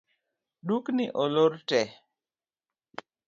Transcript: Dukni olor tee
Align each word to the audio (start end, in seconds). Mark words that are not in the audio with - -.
Dukni 0.67 1.05
olor 1.23 1.53
tee 1.67 1.89